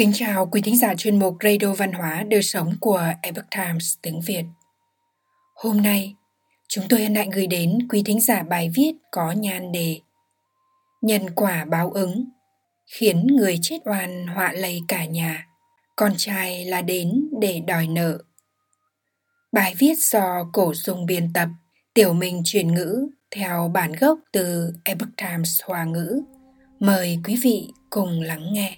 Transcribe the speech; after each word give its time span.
Kính 0.00 0.12
chào 0.14 0.46
quý 0.46 0.60
thính 0.60 0.78
giả 0.78 0.94
chuyên 0.94 1.18
mục 1.18 1.36
Radio 1.42 1.74
Văn 1.74 1.92
hóa 1.92 2.24
Đời 2.28 2.42
Sống 2.42 2.74
của 2.80 3.04
Epoch 3.22 3.50
Times 3.50 3.94
tiếng 4.02 4.20
Việt. 4.20 4.44
Hôm 5.54 5.82
nay, 5.82 6.14
chúng 6.68 6.84
tôi 6.88 7.02
hân 7.02 7.14
hạnh 7.14 7.30
gửi 7.30 7.46
đến 7.46 7.78
quý 7.90 8.02
thính 8.06 8.20
giả 8.20 8.42
bài 8.42 8.70
viết 8.74 8.92
có 9.10 9.32
nhan 9.32 9.72
đề 9.72 10.00
Nhân 11.02 11.30
quả 11.34 11.64
báo 11.64 11.90
ứng, 11.90 12.24
khiến 12.86 13.26
người 13.26 13.58
chết 13.62 13.78
oan 13.84 14.26
họa 14.26 14.52
lây 14.52 14.80
cả 14.88 15.04
nhà, 15.04 15.46
con 15.96 16.12
trai 16.16 16.64
là 16.64 16.82
đến 16.82 17.28
để 17.40 17.60
đòi 17.66 17.86
nợ. 17.86 18.18
Bài 19.52 19.74
viết 19.78 19.98
do 19.98 20.50
cổ 20.52 20.74
dung 20.74 21.06
biên 21.06 21.32
tập, 21.32 21.48
tiểu 21.94 22.12
minh 22.12 22.42
chuyển 22.44 22.74
ngữ 22.74 23.08
theo 23.30 23.70
bản 23.74 23.92
gốc 23.92 24.18
từ 24.32 24.72
Epoch 24.84 25.16
Times 25.16 25.60
Hoa 25.64 25.84
ngữ. 25.84 26.22
Mời 26.78 27.18
quý 27.24 27.36
vị 27.42 27.68
cùng 27.90 28.20
lắng 28.20 28.52
nghe. 28.52 28.76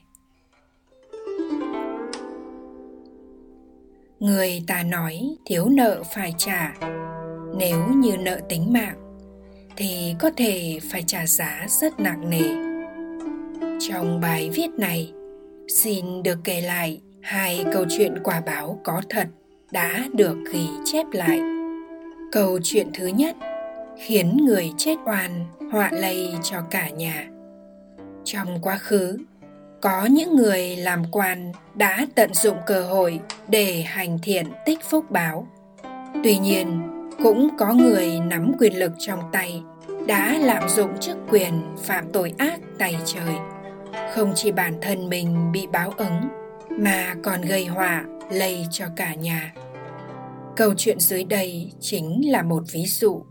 Người 4.22 4.62
ta 4.66 4.82
nói 4.82 5.36
thiếu 5.44 5.68
nợ 5.68 6.02
phải 6.14 6.34
trả. 6.38 6.74
Nếu 7.58 7.88
như 7.96 8.16
nợ 8.16 8.40
tính 8.48 8.72
mạng, 8.72 9.18
thì 9.76 10.14
có 10.18 10.30
thể 10.36 10.78
phải 10.90 11.02
trả 11.06 11.26
giá 11.26 11.66
rất 11.68 12.00
nặng 12.00 12.30
nề. 12.30 12.48
Trong 13.80 14.20
bài 14.20 14.50
viết 14.54 14.70
này, 14.78 15.12
xin 15.68 16.22
được 16.22 16.38
kể 16.45 16.60
lại 16.60 17.00
hai 17.22 17.64
câu 17.72 17.84
chuyện 17.90 18.14
quả 18.24 18.42
báo 18.46 18.80
có 18.84 19.02
thật 19.10 19.28
đã 19.72 20.04
được 20.14 20.36
ghi 20.52 20.66
chép 20.84 21.06
lại. 21.12 21.40
Câu 22.32 22.59
chuyện 22.62 22.86
thứ 22.95 23.06
nhất, 23.06 23.36
khiến 23.98 24.36
người 24.46 24.73
chết 24.76 24.96
oan 25.06 25.46
họa 25.73 25.90
lây 25.92 26.34
cho 26.42 26.60
cả 26.70 26.88
nhà. 26.88 27.28
Trong 28.24 28.59
quá 28.62 28.79
khứ 28.79 29.18
có 29.83 30.07
những 30.07 30.37
người 30.37 30.77
làm 30.77 31.05
quan 31.11 31.52
đã 31.75 32.07
tận 32.15 32.35
dụng 32.35 32.57
cơ 32.66 32.83
hội 32.83 33.21
để 33.49 33.83
hành 33.83 34.19
thiện 34.23 34.47
tích 34.66 34.79
phúc 34.91 35.11
báo. 35.11 35.47
Tuy 36.25 36.38
nhiên, 36.38 36.83
cũng 37.23 37.49
có 37.59 37.73
người 37.73 38.21
nắm 38.21 38.53
quyền 38.59 38.79
lực 38.79 38.93
trong 38.99 39.21
tay 39.33 39.63
đã 40.07 40.38
lạm 40.38 40.69
dụng 40.69 40.99
chức 41.01 41.16
quyền 41.30 41.63
phạm 41.83 42.13
tội 42.13 42.35
ác 42.38 42.60
tay 42.79 42.97
trời. 43.05 43.35
Không 44.15 44.33
chỉ 44.35 44.53
bản 44.53 44.79
thân 44.83 45.09
mình 45.09 45.53
bị 45.53 45.66
báo 45.66 45.93
ứng, 45.97 46.21
mà 46.71 47.15
còn 47.23 47.41
gây 47.41 47.66
họa, 47.66 48.05
lây 48.30 48.66
cho 48.71 48.87
cả 48.97 49.15
nhà. 49.15 49.55
Câu 50.57 50.75
chuyện 50.77 51.01
dưới 51.01 51.25
đây 51.25 51.73
chính 51.80 52.33
là 52.33 52.43
một 52.43 52.63
ví 52.73 52.87
dụ. 52.87 53.25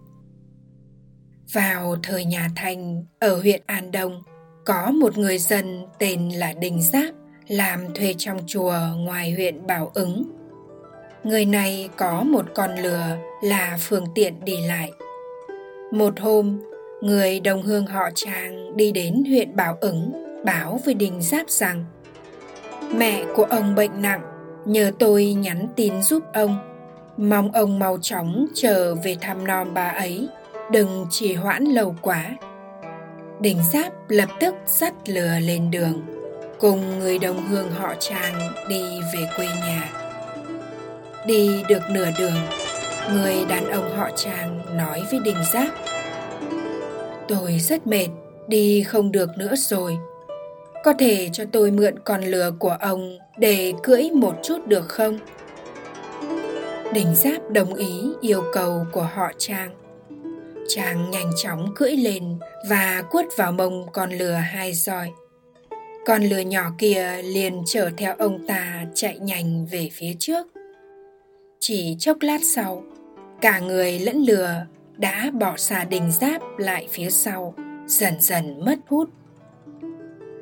Vào 1.53 1.95
thời 2.03 2.25
nhà 2.25 2.49
thanh 2.55 3.05
ở 3.19 3.35
huyện 3.35 3.61
an 3.65 3.91
đông 3.91 4.23
có 4.65 4.91
một 4.91 5.17
người 5.17 5.37
dân 5.37 5.85
tên 5.99 6.29
là 6.29 6.53
Đình 6.53 6.81
Giáp 6.81 7.13
làm 7.47 7.93
thuê 7.95 8.15
trong 8.17 8.39
chùa 8.47 8.75
ngoài 8.97 9.31
huyện 9.31 9.67
Bảo 9.67 9.91
Ứng. 9.93 10.31
Người 11.23 11.45
này 11.45 11.89
có 11.97 12.23
một 12.23 12.45
con 12.55 12.75
lừa 12.75 13.17
là 13.43 13.77
phương 13.79 14.05
tiện 14.15 14.45
đi 14.45 14.57
lại. 14.67 14.91
Một 15.91 16.19
hôm, 16.19 16.59
người 17.01 17.39
đồng 17.39 17.61
hương 17.61 17.85
họ 17.85 18.09
Trang 18.15 18.77
đi 18.77 18.91
đến 18.91 19.23
huyện 19.27 19.55
Bảo 19.55 19.77
Ứng 19.81 20.11
báo 20.45 20.79
với 20.85 20.93
Đình 20.93 21.21
Giáp 21.21 21.49
rằng 21.49 21.85
Mẹ 22.95 23.25
của 23.35 23.43
ông 23.43 23.75
bệnh 23.75 24.01
nặng, 24.01 24.21
nhờ 24.65 24.91
tôi 24.99 25.33
nhắn 25.33 25.67
tin 25.75 26.01
giúp 26.01 26.23
ông. 26.33 26.57
Mong 27.17 27.51
ông 27.51 27.79
mau 27.79 27.97
chóng 28.01 28.47
trở 28.53 28.95
về 28.95 29.15
thăm 29.21 29.47
nom 29.47 29.73
bà 29.73 29.87
ấy, 29.87 30.27
đừng 30.71 31.05
trì 31.09 31.33
hoãn 31.33 31.63
lâu 31.63 31.95
quá 32.01 32.35
Đình 33.41 33.57
Giáp 33.73 33.93
lập 34.09 34.29
tức 34.39 34.55
dắt 34.67 34.93
lừa 35.05 35.39
lên 35.39 35.71
đường, 35.71 36.01
cùng 36.59 36.99
người 36.99 37.19
đồng 37.19 37.47
hương 37.47 37.71
họ 37.71 37.93
Trang 37.99 38.53
đi 38.69 38.83
về 39.13 39.27
quê 39.37 39.45
nhà. 39.45 39.91
Đi 41.25 41.63
được 41.69 41.81
nửa 41.89 42.09
đường, 42.19 42.37
người 43.13 43.35
đàn 43.49 43.69
ông 43.69 43.97
họ 43.97 44.09
Trang 44.15 44.77
nói 44.77 45.03
với 45.11 45.19
Đình 45.19 45.35
Giáp 45.53 45.67
Tôi 47.27 47.59
rất 47.59 47.87
mệt, 47.87 48.07
đi 48.47 48.83
không 48.83 49.11
được 49.11 49.29
nữa 49.37 49.55
rồi. 49.55 49.97
Có 50.83 50.93
thể 50.99 51.29
cho 51.33 51.43
tôi 51.51 51.71
mượn 51.71 51.99
con 51.99 52.21
lừa 52.21 52.51
của 52.59 52.77
ông 52.79 53.17
để 53.37 53.73
cưỡi 53.83 54.09
một 54.13 54.35
chút 54.43 54.67
được 54.67 54.87
không? 54.87 55.19
Đình 56.93 57.15
Giáp 57.15 57.49
đồng 57.49 57.73
ý 57.73 58.01
yêu 58.21 58.43
cầu 58.53 58.85
của 58.91 59.07
họ 59.13 59.31
Trang 59.37 59.80
chàng 60.75 61.11
nhanh 61.11 61.31
chóng 61.35 61.73
cưỡi 61.75 61.91
lên 61.91 62.39
và 62.69 63.03
quất 63.11 63.25
vào 63.37 63.51
mông 63.51 63.87
con 63.93 64.11
lừa 64.11 64.33
hai 64.33 64.73
roi. 64.73 65.11
Con 66.05 66.23
lừa 66.23 66.39
nhỏ 66.39 66.71
kia 66.77 67.21
liền 67.23 67.63
chở 67.65 67.89
theo 67.97 68.15
ông 68.17 68.47
ta 68.47 68.85
chạy 68.93 69.19
nhanh 69.19 69.65
về 69.71 69.89
phía 69.93 70.13
trước. 70.19 70.47
Chỉ 71.59 71.95
chốc 71.99 72.17
lát 72.21 72.41
sau, 72.55 72.83
cả 73.41 73.59
người 73.59 73.99
lẫn 73.99 74.23
lừa 74.23 74.65
đã 74.97 75.31
bỏ 75.33 75.57
xa 75.57 75.83
đình 75.83 76.11
giáp 76.11 76.41
lại 76.57 76.87
phía 76.91 77.09
sau, 77.09 77.53
dần 77.87 78.13
dần 78.19 78.65
mất 78.65 78.79
hút. 78.87 79.09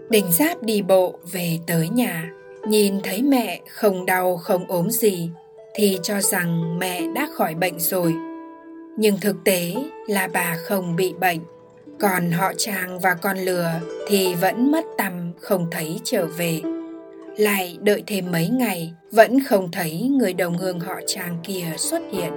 Đình 0.10 0.32
giáp 0.32 0.64
đi 0.64 0.82
bộ 0.82 1.20
về 1.32 1.60
tới 1.68 1.90
nhà, 1.90 2.32
nhìn 2.68 3.00
thấy 3.04 3.22
mẹ 3.22 3.62
không 3.70 4.06
đau 4.06 4.38
không 4.38 4.68
ốm 4.68 4.90
gì 4.90 5.30
thì 5.76 6.00
cho 6.04 6.22
rằng 6.22 6.80
mẹ 6.80 7.02
đã 7.16 7.28
khỏi 7.34 7.56
bệnh 7.56 7.80
rồi 7.80 8.29
nhưng 9.00 9.18
thực 9.20 9.44
tế 9.44 9.76
là 10.08 10.28
bà 10.34 10.56
không 10.66 10.96
bị 10.96 11.14
bệnh. 11.20 11.40
Còn 12.00 12.32
họ 12.32 12.54
chàng 12.58 13.00
và 13.00 13.14
con 13.14 13.38
lừa 13.38 13.72
thì 14.08 14.36
vẫn 14.36 14.72
mất 14.72 14.86
tầm 14.98 15.34
không 15.40 15.68
thấy 15.72 16.00
trở 16.04 16.26
về. 16.26 16.62
Lại 17.38 17.78
đợi 17.82 18.04
thêm 18.08 18.32
mấy 18.32 18.50
ngày, 18.50 18.94
vẫn 19.12 19.44
không 19.44 19.72
thấy 19.72 20.10
người 20.20 20.34
đồng 20.34 20.58
hương 20.58 20.80
họ 20.80 21.00
chàng 21.08 21.38
kia 21.44 21.66
xuất 21.78 22.02
hiện. 22.12 22.34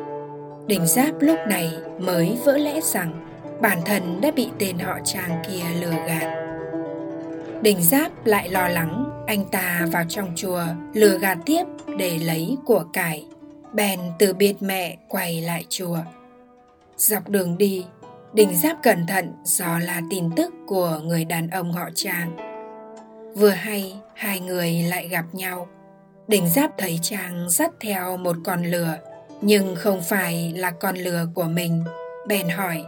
Đình 0.67 0.87
giáp 0.87 1.21
lúc 1.21 1.39
này 1.49 1.73
mới 1.99 2.37
vỡ 2.45 2.59
lẽ 2.59 2.81
rằng 2.81 3.29
bản 3.61 3.79
thân 3.85 4.21
đã 4.21 4.31
bị 4.31 4.49
tên 4.59 4.79
họ 4.79 4.99
chàng 5.05 5.43
kia 5.49 5.81
lừa 5.81 6.07
gạt. 6.07 6.43
Đình 7.63 7.83
giáp 7.83 8.27
lại 8.27 8.49
lo 8.49 8.69
lắng 8.69 9.25
anh 9.27 9.45
ta 9.45 9.87
vào 9.93 10.05
trong 10.09 10.33
chùa 10.37 10.63
lừa 10.95 11.19
gạt 11.19 11.39
tiếp 11.47 11.65
để 11.99 12.19
lấy 12.19 12.57
của 12.65 12.85
cải. 12.93 13.27
Bèn 13.73 14.01
từ 14.19 14.35
biệt 14.35 14.55
mẹ 14.61 14.97
quay 15.09 15.41
lại 15.41 15.65
chùa. 15.69 15.99
Dọc 17.03 17.29
đường 17.29 17.59
đi, 17.59 17.87
Đình 18.33 18.55
Giáp 18.63 18.77
cẩn 18.83 19.07
thận 19.07 19.33
dò 19.45 19.79
là 19.79 20.01
tin 20.11 20.31
tức 20.37 20.55
của 20.67 21.01
người 21.05 21.25
đàn 21.25 21.51
ông 21.51 21.73
họ 21.73 21.89
Trang. 21.95 22.37
Vừa 23.35 23.51
hay, 23.51 23.95
hai 24.15 24.41
người 24.41 24.73
lại 24.73 25.09
gặp 25.09 25.25
nhau. 25.33 25.69
Đình 26.29 26.49
Giáp 26.49 26.71
thấy 26.79 26.99
Trang 27.03 27.47
dắt 27.51 27.71
theo 27.81 28.17
một 28.17 28.37
con 28.45 28.63
lừa, 28.65 28.95
nhưng 29.41 29.77
không 29.77 30.03
phải 30.03 30.53
là 30.57 30.71
con 30.71 30.97
lừa 30.97 31.27
của 31.35 31.45
mình. 31.45 31.85
Bèn 32.29 32.49
hỏi, 32.49 32.85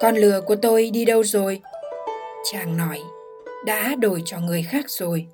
con 0.00 0.16
lừa 0.16 0.40
của 0.40 0.56
tôi 0.56 0.90
đi 0.90 1.04
đâu 1.04 1.24
rồi? 1.24 1.60
Trang 2.52 2.76
nói, 2.76 3.00
đã 3.66 3.94
đổi 3.94 4.22
cho 4.24 4.38
người 4.40 4.62
khác 4.62 4.84
rồi. 4.88 5.26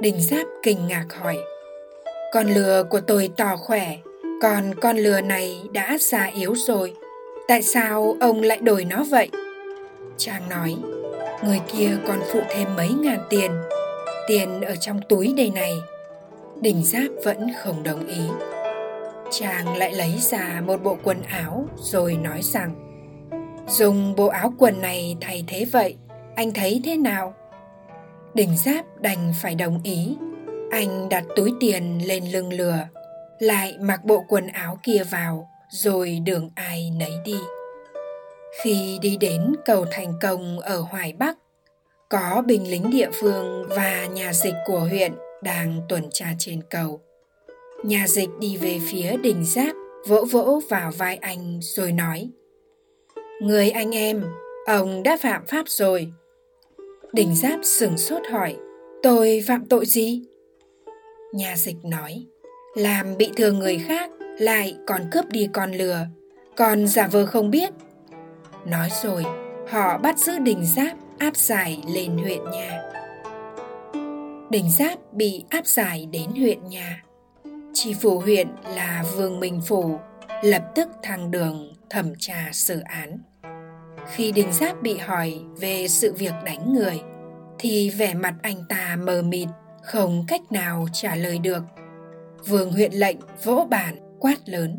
Đình 0.00 0.20
Giáp 0.20 0.46
kinh 0.62 0.86
ngạc 0.86 1.06
hỏi, 1.20 1.38
con 2.32 2.46
lừa 2.46 2.84
của 2.90 3.00
tôi 3.00 3.30
to 3.36 3.56
khỏe, 3.56 3.96
còn 4.42 4.74
con 4.80 4.96
lừa 4.96 5.20
này 5.20 5.62
đã 5.72 5.96
già 6.00 6.24
yếu 6.24 6.54
rồi 6.54 6.94
tại 7.48 7.62
sao 7.62 8.16
ông 8.20 8.40
lại 8.40 8.58
đổi 8.58 8.84
nó 8.84 9.04
vậy? 9.10 9.30
Trang 10.16 10.48
nói, 10.48 10.76
người 11.44 11.60
kia 11.72 11.90
còn 12.08 12.20
phụ 12.32 12.40
thêm 12.50 12.76
mấy 12.76 12.88
ngàn 12.88 13.20
tiền 13.30 13.50
tiền 14.26 14.60
ở 14.60 14.76
trong 14.76 15.00
túi 15.08 15.34
đây 15.36 15.50
này. 15.54 15.72
Đình 16.60 16.82
giáp 16.84 17.10
vẫn 17.24 17.46
không 17.58 17.82
đồng 17.82 18.06
ý. 18.06 18.20
Chàng 19.30 19.76
lại 19.76 19.92
lấy 19.92 20.14
ra 20.18 20.62
một 20.66 20.82
bộ 20.82 20.96
quần 21.02 21.22
áo 21.22 21.66
rồi 21.76 22.16
nói 22.16 22.40
rằng, 22.42 22.74
dùng 23.68 24.14
bộ 24.16 24.26
áo 24.26 24.52
quần 24.58 24.80
này 24.80 25.16
thay 25.20 25.44
thế 25.48 25.64
vậy, 25.72 25.96
anh 26.36 26.52
thấy 26.52 26.80
thế 26.84 26.96
nào? 26.96 27.34
Đình 28.34 28.56
giáp 28.56 29.00
đành 29.00 29.32
phải 29.42 29.54
đồng 29.54 29.80
ý. 29.84 30.16
Anh 30.70 31.08
đặt 31.08 31.24
túi 31.36 31.52
tiền 31.60 32.06
lên 32.06 32.24
lưng 32.32 32.52
lừa, 32.52 32.78
lại 33.38 33.74
mặc 33.80 34.04
bộ 34.04 34.24
quần 34.28 34.46
áo 34.46 34.78
kia 34.82 35.02
vào 35.10 35.50
rồi 35.68 36.18
đường 36.24 36.50
ai 36.54 36.90
nấy 36.98 37.12
đi. 37.24 37.36
Khi 38.62 38.98
đi 39.02 39.16
đến 39.16 39.54
cầu 39.64 39.84
thành 39.90 40.12
công 40.22 40.60
ở 40.60 40.80
hoài 40.80 41.12
bắc, 41.12 41.38
có 42.08 42.42
binh 42.46 42.70
lính 42.70 42.90
địa 42.90 43.10
phương 43.12 43.66
và 43.68 44.06
nhà 44.06 44.32
dịch 44.32 44.54
của 44.66 44.80
huyện 44.80 45.12
đang 45.42 45.80
tuần 45.88 46.02
tra 46.10 46.26
trên 46.38 46.60
cầu. 46.70 47.00
Nhà 47.84 48.04
dịch 48.08 48.28
đi 48.40 48.56
về 48.56 48.78
phía 48.90 49.16
đình 49.16 49.44
giáp, 49.44 49.76
vỗ 50.06 50.24
vỗ 50.24 50.60
vào 50.68 50.90
vai 50.90 51.16
anh 51.16 51.58
rồi 51.62 51.92
nói, 51.92 52.30
người 53.40 53.70
anh 53.70 53.94
em, 53.94 54.24
ông 54.66 55.02
đã 55.02 55.16
phạm 55.22 55.46
pháp 55.46 55.68
rồi. 55.68 56.12
Đình 57.12 57.34
giáp 57.34 57.60
sửng 57.62 57.98
sốt 57.98 58.22
hỏi, 58.30 58.56
tôi 59.02 59.42
phạm 59.46 59.66
tội 59.66 59.86
gì? 59.86 60.22
Nhà 61.32 61.56
dịch 61.56 61.76
nói, 61.84 62.26
làm 62.74 63.16
bị 63.16 63.30
thương 63.36 63.58
người 63.58 63.78
khác 63.78 64.10
lại 64.38 64.76
còn 64.86 65.02
cướp 65.12 65.28
đi 65.28 65.48
con 65.52 65.72
lừa 65.72 66.06
còn 66.56 66.86
giả 66.86 67.06
vờ 67.06 67.26
không 67.26 67.50
biết 67.50 67.70
nói 68.66 68.88
rồi 69.02 69.24
họ 69.68 69.98
bắt 69.98 70.18
giữ 70.18 70.38
đình 70.38 70.64
giáp 70.76 70.96
áp 71.18 71.36
giải 71.36 71.82
lên 71.86 72.18
huyện 72.18 72.50
nhà 72.52 72.86
Đình 74.50 74.70
Giáp 74.70 75.12
bị 75.12 75.44
áp 75.50 75.66
giải 75.66 76.08
đến 76.12 76.30
huyện 76.30 76.68
nhà. 76.68 77.02
Tri 77.74 77.94
phủ 77.94 78.18
huyện 78.18 78.48
là 78.74 79.04
Vương 79.16 79.40
Minh 79.40 79.60
Phủ 79.66 79.98
lập 80.42 80.62
tức 80.74 80.88
thăng 81.02 81.30
đường 81.30 81.72
thẩm 81.90 82.12
tra 82.18 82.48
xử 82.52 82.80
án. 82.80 83.18
Khi 84.12 84.32
Đình 84.32 84.52
Giáp 84.52 84.82
bị 84.82 84.98
hỏi 84.98 85.40
về 85.60 85.88
sự 85.88 86.12
việc 86.12 86.32
đánh 86.44 86.74
người, 86.74 87.00
thì 87.58 87.90
vẻ 87.90 88.14
mặt 88.14 88.34
anh 88.42 88.64
ta 88.68 88.96
mờ 89.00 89.22
mịt, 89.22 89.48
không 89.82 90.24
cách 90.28 90.52
nào 90.52 90.86
trả 90.92 91.14
lời 91.14 91.38
được. 91.38 91.62
Vương 92.46 92.72
huyện 92.72 92.92
lệnh 92.92 93.16
vỗ 93.44 93.66
bàn 93.70 94.05
quát 94.20 94.36
lớn. 94.46 94.78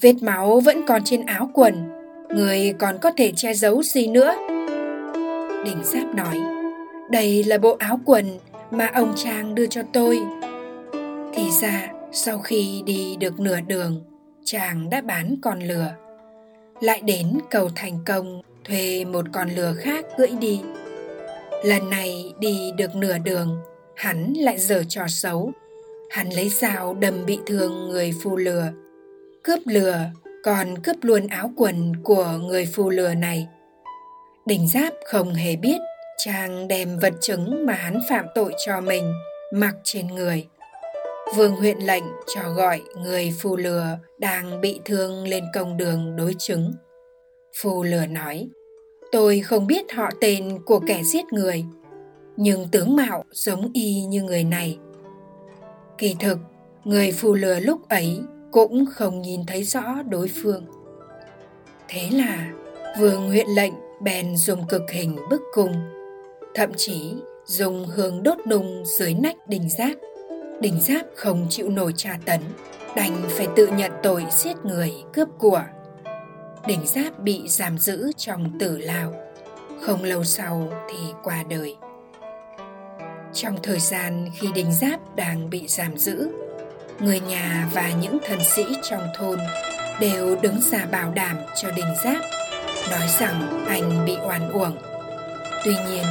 Vết 0.00 0.14
máu 0.22 0.60
vẫn 0.60 0.86
còn 0.86 1.02
trên 1.04 1.26
áo 1.26 1.50
quần, 1.54 1.74
người 2.28 2.74
còn 2.78 2.98
có 2.98 3.10
thể 3.16 3.32
che 3.36 3.54
giấu 3.54 3.82
gì 3.82 4.06
nữa? 4.06 4.34
Đình 5.64 5.84
Giáp 5.84 6.14
nói, 6.14 6.40
đây 7.10 7.44
là 7.44 7.58
bộ 7.58 7.76
áo 7.78 8.00
quần 8.04 8.38
mà 8.70 8.90
ông 8.94 9.12
Trang 9.16 9.54
đưa 9.54 9.66
cho 9.66 9.82
tôi. 9.92 10.20
Thì 11.34 11.42
ra, 11.62 11.92
sau 12.12 12.38
khi 12.38 12.82
đi 12.86 13.16
được 13.16 13.40
nửa 13.40 13.60
đường, 13.66 14.00
chàng 14.44 14.90
đã 14.90 15.00
bán 15.00 15.36
con 15.42 15.60
lừa. 15.60 15.92
Lại 16.80 17.00
đến 17.04 17.38
cầu 17.50 17.70
thành 17.74 17.98
công 18.06 18.42
thuê 18.64 19.04
một 19.04 19.24
con 19.32 19.48
lừa 19.50 19.74
khác 19.74 20.04
cưỡi 20.18 20.28
đi. 20.40 20.60
Lần 21.64 21.90
này 21.90 22.32
đi 22.38 22.72
được 22.76 22.94
nửa 22.94 23.18
đường, 23.18 23.58
hắn 23.96 24.32
lại 24.32 24.58
dở 24.58 24.82
trò 24.88 25.02
xấu. 25.08 25.52
Hắn 26.10 26.28
lấy 26.30 26.48
dao 26.48 26.94
đâm 26.94 27.26
bị 27.26 27.38
thương 27.46 27.88
người 27.88 28.12
phù 28.22 28.36
lừa. 28.36 28.72
Cướp 29.44 29.58
lừa, 29.66 30.00
còn 30.44 30.82
cướp 30.82 30.96
luôn 31.02 31.26
áo 31.26 31.50
quần 31.56 31.92
của 32.04 32.38
người 32.42 32.66
phù 32.66 32.90
lừa 32.90 33.14
này. 33.14 33.48
Đình 34.46 34.68
Giáp 34.68 34.92
không 35.06 35.34
hề 35.34 35.56
biết 35.56 35.78
chàng 36.18 36.68
đem 36.68 36.98
vật 36.98 37.14
chứng 37.20 37.66
mà 37.66 37.72
hắn 37.72 38.00
phạm 38.08 38.24
tội 38.34 38.52
cho 38.66 38.80
mình 38.80 39.12
mặc 39.52 39.74
trên 39.84 40.06
người. 40.06 40.46
Vương 41.36 41.56
huyện 41.56 41.78
lệnh 41.78 42.04
cho 42.34 42.50
gọi 42.50 42.82
người 42.96 43.34
phù 43.40 43.56
lừa 43.56 43.98
đang 44.18 44.60
bị 44.60 44.80
thương 44.84 45.28
lên 45.28 45.44
công 45.54 45.76
đường 45.76 46.16
đối 46.16 46.34
chứng. 46.38 46.72
Phù 47.56 47.82
lừa 47.82 48.06
nói, 48.06 48.48
tôi 49.12 49.40
không 49.40 49.66
biết 49.66 49.92
họ 49.92 50.10
tên 50.20 50.58
của 50.66 50.80
kẻ 50.86 51.02
giết 51.04 51.24
người, 51.32 51.64
nhưng 52.36 52.68
tướng 52.72 52.96
mạo 52.96 53.24
giống 53.30 53.70
y 53.74 54.04
như 54.04 54.22
người 54.22 54.44
này. 54.44 54.78
Kỳ 56.00 56.16
thực, 56.20 56.38
người 56.84 57.12
phù 57.12 57.34
lừa 57.34 57.60
lúc 57.60 57.88
ấy 57.88 58.20
cũng 58.52 58.84
không 58.86 59.22
nhìn 59.22 59.46
thấy 59.46 59.62
rõ 59.62 59.82
đối 60.08 60.30
phương. 60.42 60.66
Thế 61.88 62.08
là 62.12 62.50
vương 62.98 63.28
huyện 63.28 63.46
lệnh 63.56 63.72
bèn 64.02 64.36
dùng 64.36 64.66
cực 64.66 64.82
hình 64.90 65.16
bức 65.30 65.42
cung, 65.52 65.72
thậm 66.54 66.70
chí 66.76 67.14
dùng 67.44 67.86
hương 67.86 68.22
đốt 68.22 68.38
nung 68.46 68.82
dưới 68.98 69.14
nách 69.14 69.48
đình 69.48 69.68
giáp. 69.78 69.92
Đình 70.60 70.80
giáp 70.80 71.06
không 71.16 71.46
chịu 71.50 71.70
nổi 71.70 71.92
tra 71.96 72.18
tấn, 72.24 72.40
đành 72.96 73.22
phải 73.28 73.48
tự 73.56 73.66
nhận 73.66 73.92
tội 74.02 74.26
giết 74.30 74.56
người 74.64 74.92
cướp 75.12 75.28
của. 75.38 75.62
Đình 76.66 76.86
giáp 76.86 77.18
bị 77.18 77.48
giam 77.48 77.78
giữ 77.78 78.12
trong 78.16 78.58
tử 78.58 78.78
lao, 78.78 79.14
không 79.80 80.02
lâu 80.02 80.24
sau 80.24 80.72
thì 80.90 80.98
qua 81.22 81.44
đời. 81.50 81.76
Trong 83.34 83.56
thời 83.62 83.80
gian 83.80 84.30
khi 84.34 84.48
đình 84.54 84.72
giáp 84.72 85.16
đang 85.16 85.50
bị 85.50 85.66
giam 85.68 85.98
giữ, 85.98 86.30
người 87.00 87.20
nhà 87.20 87.68
và 87.72 87.90
những 88.00 88.18
thần 88.26 88.38
sĩ 88.44 88.64
trong 88.82 89.02
thôn 89.16 89.38
đều 90.00 90.36
đứng 90.42 90.60
ra 90.72 90.86
bảo 90.92 91.12
đảm 91.14 91.36
cho 91.62 91.70
đình 91.70 91.94
giáp 92.04 92.22
nói 92.90 93.08
rằng 93.20 93.64
anh 93.68 94.04
bị 94.06 94.16
oan 94.28 94.52
uổng. 94.52 94.76
Tuy 95.64 95.74
nhiên 95.90 96.04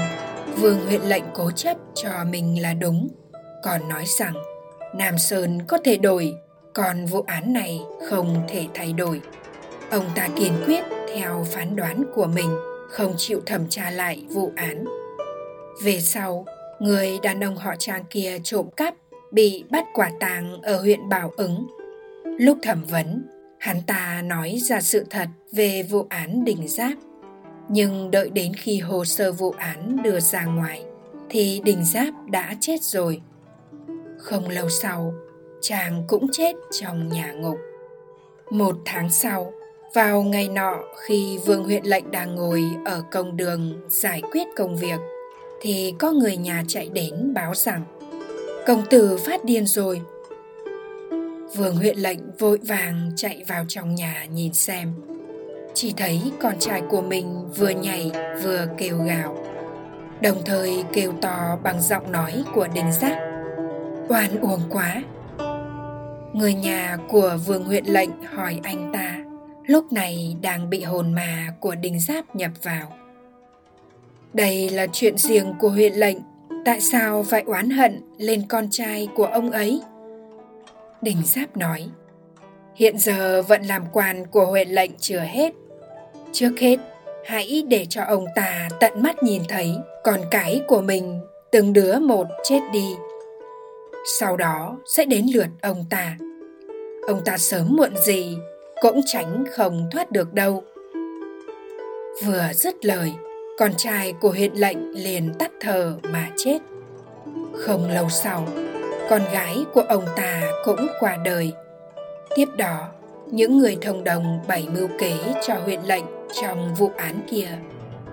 vương 0.55 0.85
huyện 0.85 1.01
lệnh 1.01 1.23
cố 1.33 1.51
chấp 1.51 1.77
cho 1.95 2.09
mình 2.29 2.61
là 2.61 2.73
đúng 2.73 3.07
còn 3.63 3.89
nói 3.89 4.03
rằng 4.05 4.33
nam 4.95 5.17
sơn 5.17 5.59
có 5.67 5.77
thể 5.85 5.97
đổi 5.97 6.33
còn 6.73 7.05
vụ 7.05 7.23
án 7.27 7.53
này 7.53 7.79
không 8.09 8.43
thể 8.47 8.67
thay 8.73 8.93
đổi. 8.93 9.21
Ông 9.91 10.05
ta 10.15 10.27
kiên 10.35 10.53
quyết 10.65 10.83
theo 11.13 11.45
phán 11.51 11.75
đoán 11.75 12.03
của 12.15 12.25
mình 12.25 12.55
không 12.89 13.13
chịu 13.17 13.41
thẩm 13.45 13.69
tra 13.69 13.89
lại 13.91 14.23
vụ 14.29 14.51
án. 14.55 14.85
Về 15.83 15.99
sau 15.99 16.45
người 16.79 17.19
đàn 17.23 17.43
ông 17.43 17.55
họ 17.55 17.75
trang 17.79 18.03
kia 18.09 18.37
trộm 18.43 18.69
cắp 18.77 18.93
bị 19.31 19.63
bắt 19.69 19.85
quả 19.93 20.11
tang 20.19 20.61
ở 20.61 20.81
huyện 20.81 21.09
bảo 21.09 21.31
ứng 21.37 21.67
lúc 22.37 22.57
thẩm 22.61 22.83
vấn 22.83 23.23
Hắn 23.59 23.81
ta 23.87 24.21
nói 24.25 24.57
ra 24.61 24.81
sự 24.81 25.05
thật 25.09 25.27
về 25.51 25.83
vụ 25.83 26.05
án 26.09 26.45
đình 26.45 26.67
giáp. 26.67 26.91
Nhưng 27.69 28.11
đợi 28.11 28.29
đến 28.29 28.53
khi 28.53 28.79
hồ 28.79 29.05
sơ 29.05 29.31
vụ 29.31 29.51
án 29.57 30.03
đưa 30.03 30.19
ra 30.19 30.45
ngoài, 30.45 30.83
thì 31.29 31.61
đình 31.65 31.85
giáp 31.85 32.13
đã 32.31 32.55
chết 32.59 32.81
rồi. 32.81 33.21
Không 34.17 34.49
lâu 34.49 34.69
sau, 34.69 35.13
chàng 35.61 36.03
cũng 36.07 36.27
chết 36.31 36.55
trong 36.71 37.09
nhà 37.09 37.31
ngục. 37.31 37.57
Một 38.49 38.75
tháng 38.85 39.09
sau, 39.09 39.53
vào 39.93 40.23
ngày 40.23 40.49
nọ 40.49 40.79
khi 41.07 41.37
vương 41.45 41.63
huyện 41.63 41.85
lệnh 41.85 42.11
đang 42.11 42.35
ngồi 42.35 42.63
ở 42.85 43.03
công 43.11 43.37
đường 43.37 43.81
giải 43.89 44.21
quyết 44.31 44.47
công 44.57 44.75
việc, 44.75 44.99
thì 45.61 45.93
có 45.99 46.11
người 46.11 46.37
nhà 46.37 46.63
chạy 46.67 46.89
đến 46.93 47.33
báo 47.33 47.55
rằng, 47.55 47.83
công 48.67 48.85
tử 48.89 49.17
phát 49.25 49.45
điên 49.45 49.65
rồi. 49.65 50.01
Vương 51.55 51.75
huyện 51.75 51.97
lệnh 51.97 52.19
vội 52.39 52.59
vàng 52.67 53.11
chạy 53.15 53.43
vào 53.47 53.65
trong 53.67 53.95
nhà 53.95 54.25
nhìn 54.33 54.53
xem. 54.53 54.93
Chỉ 55.73 55.93
thấy 55.97 56.31
con 56.41 56.53
trai 56.59 56.81
của 56.89 57.01
mình 57.01 57.51
vừa 57.55 57.69
nhảy 57.69 58.11
vừa 58.43 58.67
kêu 58.77 58.97
gào, 58.97 59.45
Đồng 60.21 60.41
thời 60.45 60.83
kêu 60.93 61.13
to 61.21 61.57
bằng 61.63 61.81
giọng 61.81 62.11
nói 62.11 62.43
của 62.53 62.67
đình 62.73 62.91
giác. 62.91 63.17
Oan 64.09 64.39
uổng 64.41 64.61
quá. 64.69 65.03
Người 66.33 66.53
nhà 66.53 66.97
của 67.09 67.37
vương 67.45 67.63
huyện 67.63 67.85
lệnh 67.85 68.09
hỏi 68.33 68.59
anh 68.63 68.91
ta, 68.93 69.19
Lúc 69.69 69.93
này 69.93 70.37
đang 70.41 70.69
bị 70.69 70.83
hồn 70.83 71.13
mà 71.13 71.53
của 71.59 71.75
đình 71.75 71.99
giáp 71.99 72.35
nhập 72.35 72.51
vào. 72.63 72.93
Đây 74.33 74.69
là 74.69 74.87
chuyện 74.93 75.17
riêng 75.17 75.53
của 75.59 75.69
huyện 75.69 75.93
lệnh 75.93 76.17
Tại 76.65 76.81
sao 76.81 77.23
phải 77.23 77.43
oán 77.45 77.69
hận 77.69 78.01
lên 78.17 78.41
con 78.49 78.67
trai 78.71 79.07
của 79.15 79.25
ông 79.25 79.51
ấy? 79.51 79.81
Đình 81.01 81.17
Giáp 81.25 81.57
nói, 81.57 81.87
hiện 82.75 82.97
giờ 82.97 83.41
vận 83.41 83.61
làm 83.63 83.85
quan 83.93 84.25
của 84.25 84.45
huyện 84.45 84.69
lệnh 84.69 84.91
chưa 84.99 85.19
hết. 85.19 85.53
Trước 86.31 86.51
hết, 86.59 86.77
hãy 87.25 87.63
để 87.67 87.85
cho 87.89 88.03
ông 88.03 88.25
ta 88.35 88.69
tận 88.79 88.93
mắt 88.95 89.23
nhìn 89.23 89.41
thấy 89.49 89.75
con 90.03 90.21
cái 90.31 90.61
của 90.67 90.81
mình 90.81 91.19
từng 91.51 91.73
đứa 91.73 91.99
một 91.99 92.27
chết 92.43 92.59
đi. 92.73 92.95
Sau 94.19 94.37
đó 94.37 94.77
sẽ 94.95 95.05
đến 95.05 95.25
lượt 95.33 95.47
ông 95.61 95.85
ta. 95.89 96.17
Ông 97.07 97.21
ta 97.25 97.37
sớm 97.37 97.75
muộn 97.77 97.97
gì 97.97 98.37
cũng 98.81 99.01
tránh 99.05 99.43
không 99.51 99.89
thoát 99.91 100.11
được 100.11 100.33
đâu. 100.33 100.63
Vừa 102.25 102.43
dứt 102.53 102.85
lời, 102.85 103.11
con 103.59 103.71
trai 103.77 104.13
của 104.13 104.29
huyện 104.29 104.53
lệnh 104.53 104.91
liền 105.03 105.33
tắt 105.39 105.51
thở 105.61 105.97
mà 106.03 106.29
chết. 106.37 106.59
Không 107.53 107.89
lâu 107.89 108.09
sau, 108.09 108.47
con 109.09 109.21
gái 109.31 109.57
của 109.73 109.81
ông 109.81 110.05
ta 110.15 110.41
cũng 110.65 110.87
qua 110.99 111.17
đời. 111.25 111.53
Tiếp 112.35 112.47
đó, 112.57 112.87
những 113.31 113.57
người 113.57 113.77
thông 113.81 114.03
đồng 114.03 114.39
bảy 114.47 114.67
mưu 114.73 114.87
kế 114.99 115.13
cho 115.47 115.55
huyện 115.55 115.81
lệnh 115.81 116.05
trong 116.41 116.75
vụ 116.75 116.91
án 116.97 117.21
kia 117.31 117.47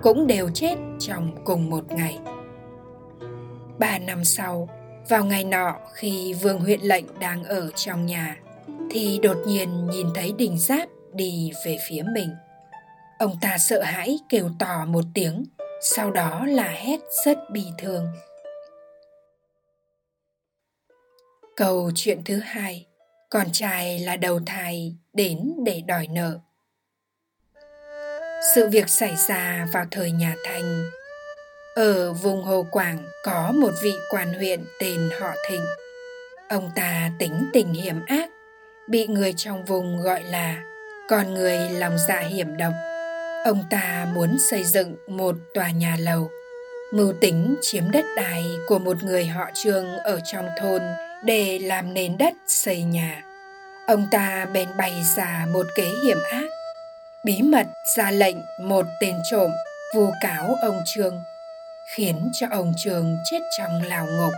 cũng 0.01 0.27
đều 0.27 0.49
chết 0.53 0.75
trong 0.99 1.31
cùng 1.43 1.69
một 1.69 1.91
ngày. 1.91 2.19
Ba 3.79 3.99
năm 3.99 4.25
sau, 4.25 4.69
vào 5.09 5.25
ngày 5.25 5.43
nọ 5.43 5.75
khi 5.93 6.33
vương 6.33 6.59
huyện 6.59 6.81
lệnh 6.81 7.05
đang 7.19 7.43
ở 7.43 7.71
trong 7.75 8.05
nhà, 8.05 8.37
thì 8.91 9.19
đột 9.23 9.37
nhiên 9.47 9.87
nhìn 9.87 10.07
thấy 10.15 10.33
đình 10.37 10.57
giáp 10.59 10.89
đi 11.13 11.51
về 11.65 11.77
phía 11.89 12.03
mình. 12.13 12.29
Ông 13.19 13.37
ta 13.41 13.57
sợ 13.57 13.81
hãi 13.81 14.19
kêu 14.29 14.49
to 14.59 14.85
một 14.87 15.03
tiếng, 15.13 15.45
sau 15.81 16.11
đó 16.11 16.45
là 16.45 16.67
hét 16.67 16.99
rất 17.25 17.37
bi 17.51 17.65
thương. 17.77 18.07
Câu 21.55 21.91
chuyện 21.95 22.21
thứ 22.25 22.39
hai, 22.39 22.85
con 23.29 23.47
trai 23.51 23.99
là 23.99 24.17
đầu 24.17 24.39
thai 24.45 24.95
đến 25.13 25.53
để 25.65 25.81
đòi 25.87 26.07
nợ. 26.07 26.39
Sự 28.55 28.69
việc 28.69 28.89
xảy 28.89 29.15
ra 29.27 29.67
vào 29.73 29.85
thời 29.91 30.11
nhà 30.11 30.35
Thanh. 30.45 30.83
Ở 31.75 32.13
vùng 32.13 32.43
Hồ 32.43 32.65
Quảng 32.71 33.05
có 33.23 33.51
một 33.51 33.71
vị 33.83 33.93
quan 34.11 34.33
huyện 34.33 34.65
tên 34.79 35.09
họ 35.19 35.33
Thịnh. 35.49 35.65
Ông 36.49 36.71
ta 36.75 37.11
tính 37.19 37.49
tình 37.53 37.73
hiểm 37.73 38.05
ác, 38.05 38.29
bị 38.89 39.07
người 39.07 39.33
trong 39.33 39.65
vùng 39.65 40.01
gọi 40.01 40.23
là 40.23 40.63
con 41.09 41.33
người 41.33 41.57
lòng 41.69 41.97
dạ 42.07 42.19
hiểm 42.19 42.57
độc. 42.57 42.73
Ông 43.45 43.63
ta 43.69 44.07
muốn 44.15 44.37
xây 44.51 44.63
dựng 44.63 44.95
một 45.07 45.35
tòa 45.53 45.71
nhà 45.71 45.95
lầu, 45.99 46.29
mưu 46.93 47.13
tính 47.21 47.55
chiếm 47.61 47.91
đất 47.91 48.05
đai 48.15 48.43
của 48.67 48.79
một 48.79 49.03
người 49.03 49.25
họ 49.25 49.49
Trương 49.53 49.85
ở 49.97 50.19
trong 50.33 50.45
thôn 50.61 50.81
để 51.25 51.59
làm 51.59 51.93
nền 51.93 52.17
đất 52.17 52.33
xây 52.47 52.83
nhà 52.83 53.23
ông 53.87 54.07
ta 54.11 54.45
bèn 54.53 54.69
bày 54.77 54.93
ra 55.17 55.45
một 55.53 55.65
kế 55.75 55.91
hiểm 56.03 56.17
ác 56.31 56.47
bí 57.23 57.41
mật 57.41 57.67
ra 57.97 58.11
lệnh 58.11 58.37
một 58.59 58.85
tên 58.99 59.15
trộm 59.31 59.51
vu 59.95 60.11
cáo 60.21 60.55
ông 60.61 60.81
trương 60.85 61.23
khiến 61.95 62.29
cho 62.39 62.47
ông 62.51 62.73
Trường 62.77 63.17
chết 63.31 63.39
trong 63.57 63.81
lào 63.83 64.07
ngục. 64.07 64.33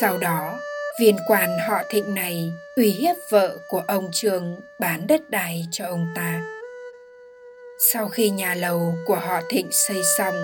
Sau 0.00 0.18
đó, 0.18 0.58
viên 1.00 1.16
quan 1.26 1.58
họ 1.58 1.82
Thịnh 1.90 2.14
này 2.14 2.52
uy 2.76 2.90
hiếp 2.90 3.16
vợ 3.30 3.56
của 3.68 3.82
ông 3.86 4.08
Trường 4.12 4.60
bán 4.78 5.06
đất 5.06 5.30
đai 5.30 5.66
cho 5.70 5.86
ông 5.86 6.06
ta. 6.16 6.40
Sau 7.78 8.08
khi 8.08 8.30
nhà 8.30 8.54
lầu 8.54 8.94
của 9.06 9.16
họ 9.16 9.40
Thịnh 9.48 9.68
xây 9.70 10.02
xong, 10.18 10.34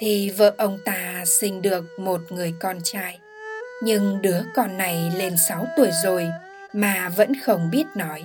thì 0.00 0.30
vợ 0.30 0.54
ông 0.58 0.78
ta 0.84 1.22
sinh 1.26 1.62
được 1.62 1.84
một 1.98 2.20
người 2.30 2.54
con 2.60 2.78
trai. 2.82 3.18
Nhưng 3.82 4.22
đứa 4.22 4.40
con 4.54 4.76
này 4.76 5.12
lên 5.16 5.34
6 5.48 5.66
tuổi 5.76 5.90
rồi 6.04 6.28
mà 6.72 7.08
vẫn 7.16 7.32
không 7.44 7.70
biết 7.70 7.84
nói. 7.96 8.24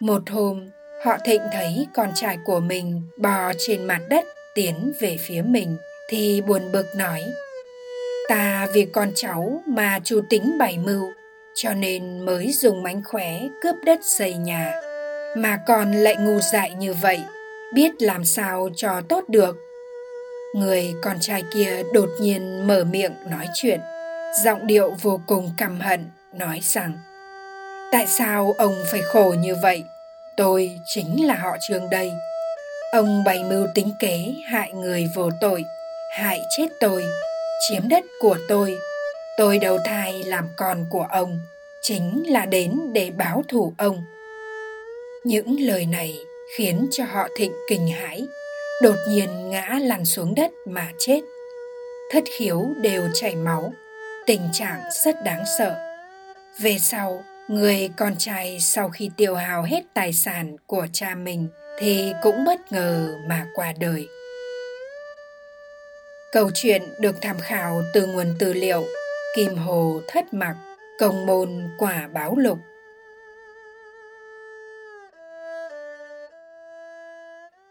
Một 0.00 0.30
hôm, 0.30 0.68
họ 1.04 1.16
Thịnh 1.24 1.42
thấy 1.52 1.86
con 1.94 2.10
trai 2.14 2.38
của 2.44 2.60
mình 2.60 3.02
bò 3.16 3.52
trên 3.58 3.84
mặt 3.84 4.00
đất 4.08 4.24
tiến 4.54 4.92
về 5.00 5.16
phía 5.20 5.42
mình 5.42 5.76
thì 6.08 6.40
buồn 6.40 6.72
bực 6.72 6.86
nói 6.96 7.22
Ta 8.28 8.66
vì 8.72 8.84
con 8.84 9.10
cháu 9.14 9.62
mà 9.66 10.00
chủ 10.04 10.20
tính 10.30 10.58
bày 10.58 10.78
mưu 10.78 11.06
cho 11.54 11.74
nên 11.74 12.20
mới 12.26 12.52
dùng 12.52 12.82
mánh 12.82 13.02
khóe 13.04 13.40
cướp 13.62 13.76
đất 13.84 14.00
xây 14.02 14.34
nhà 14.34 14.80
mà 15.36 15.58
còn 15.66 15.92
lại 15.92 16.16
ngu 16.16 16.40
dại 16.52 16.70
như 16.70 16.94
vậy, 16.94 17.20
biết 17.74 18.02
làm 18.02 18.24
sao 18.24 18.68
cho 18.76 19.00
tốt 19.08 19.24
được. 19.28 19.56
Người 20.54 20.94
con 21.02 21.16
trai 21.20 21.42
kia 21.54 21.82
đột 21.92 22.08
nhiên 22.20 22.66
mở 22.66 22.84
miệng 22.84 23.12
nói 23.30 23.46
chuyện, 23.54 23.80
giọng 24.44 24.66
điệu 24.66 24.94
vô 25.02 25.20
cùng 25.26 25.50
căm 25.58 25.80
hận, 25.80 26.10
nói 26.32 26.60
rằng, 26.62 26.98
tại 27.92 28.06
sao 28.06 28.54
ông 28.58 28.74
phải 28.90 29.02
khổ 29.02 29.34
như 29.38 29.56
vậy? 29.62 29.84
Tôi 30.36 30.70
chính 30.86 31.26
là 31.26 31.34
họ 31.34 31.56
trường 31.68 31.90
đây. 31.90 32.12
Ông 32.92 33.24
bày 33.24 33.44
mưu 33.44 33.66
tính 33.74 33.92
kế 34.00 34.34
hại 34.46 34.72
người 34.72 35.10
vô 35.14 35.30
tội, 35.40 35.64
hại 36.10 36.40
chết 36.56 36.66
tôi, 36.80 37.04
chiếm 37.68 37.88
đất 37.88 38.04
của 38.20 38.36
tôi. 38.48 38.78
Tôi 39.36 39.58
đầu 39.58 39.78
thai 39.84 40.22
làm 40.24 40.48
con 40.56 40.86
của 40.90 41.06
ông, 41.10 41.40
chính 41.82 42.24
là 42.26 42.46
đến 42.46 42.80
để 42.92 43.10
báo 43.10 43.42
thù 43.48 43.74
ông 43.78 44.04
những 45.24 45.60
lời 45.60 45.86
này 45.86 46.18
khiến 46.56 46.88
cho 46.90 47.04
họ 47.04 47.28
thịnh 47.36 47.52
kinh 47.68 47.88
hãi, 47.88 48.26
đột 48.82 48.96
nhiên 49.08 49.50
ngã 49.50 49.78
lăn 49.82 50.04
xuống 50.04 50.34
đất 50.34 50.50
mà 50.66 50.92
chết. 50.98 51.20
Thất 52.10 52.24
khiếu 52.38 52.66
đều 52.80 53.08
chảy 53.14 53.36
máu, 53.36 53.72
tình 54.26 54.48
trạng 54.52 54.80
rất 55.04 55.16
đáng 55.24 55.44
sợ. 55.58 55.76
Về 56.60 56.78
sau, 56.78 57.24
người 57.48 57.90
con 57.96 58.16
trai 58.18 58.58
sau 58.60 58.88
khi 58.88 59.10
tiêu 59.16 59.34
hào 59.34 59.62
hết 59.62 59.80
tài 59.94 60.12
sản 60.12 60.56
của 60.66 60.86
cha 60.92 61.14
mình 61.14 61.48
thì 61.78 62.12
cũng 62.22 62.44
bất 62.44 62.72
ngờ 62.72 63.14
mà 63.26 63.46
qua 63.54 63.72
đời. 63.78 64.08
Câu 66.32 66.50
chuyện 66.54 66.82
được 66.98 67.16
tham 67.20 67.38
khảo 67.38 67.82
từ 67.94 68.06
nguồn 68.06 68.26
tư 68.38 68.52
liệu 68.52 68.84
kim 69.36 69.56
hồ 69.56 70.00
thất 70.08 70.34
mặc, 70.34 70.56
công 70.98 71.26
môn 71.26 71.68
quả 71.78 72.08
báo 72.12 72.36
lục. 72.36 72.58